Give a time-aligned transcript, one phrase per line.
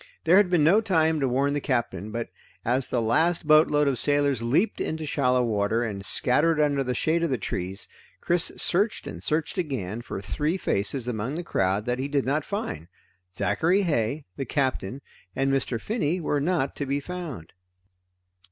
[0.23, 2.29] There had been no time to warn the Captain, but
[2.65, 7.21] as the last boatload of sailors leaped into shallow water and scattered under the shade
[7.21, 7.87] of the trees,
[8.19, 12.43] Chris searched and searched again for three faces among the crowd that he did not
[12.43, 12.87] find.
[13.35, 15.01] Zachary Heigh, the Captain,
[15.35, 15.79] and Mr.
[15.79, 17.53] Finney were not to be found.